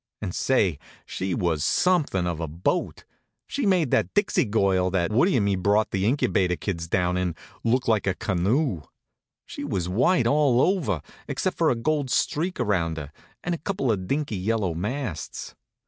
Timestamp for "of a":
2.25-2.47